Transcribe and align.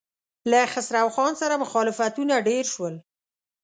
له 0.51 0.61
خسرو 0.73 1.09
خان 1.15 1.33
سره 1.41 1.55
مخالفتونه 1.63 2.33
ډېر 2.47 2.65
شول. 2.73 2.95